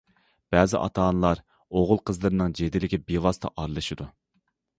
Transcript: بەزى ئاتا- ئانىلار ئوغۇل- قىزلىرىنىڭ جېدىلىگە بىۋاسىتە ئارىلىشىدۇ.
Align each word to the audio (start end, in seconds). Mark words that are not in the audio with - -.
بەزى 0.53 0.77
ئاتا- 0.85 1.03
ئانىلار 1.09 1.41
ئوغۇل- 1.81 2.01
قىزلىرىنىڭ 2.11 2.57
جېدىلىگە 2.61 3.01
بىۋاسىتە 3.13 3.53
ئارىلىشىدۇ. 3.55 4.11